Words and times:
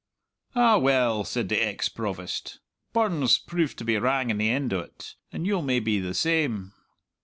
"Ah, 0.55 0.79
well," 0.79 1.23
said 1.23 1.47
the 1.47 1.61
ex 1.63 1.87
Provost, 1.87 2.59
"Burns 2.91 3.37
proved 3.37 3.77
to 3.77 3.83
be 3.85 3.99
wrang 3.99 4.31
in 4.31 4.39
the 4.39 4.49
end 4.49 4.73
o't, 4.73 5.13
and 5.31 5.45
you'll 5.45 5.61
maybe 5.61 5.97
be 5.97 5.99
the 5.99 6.15
same. 6.15 6.73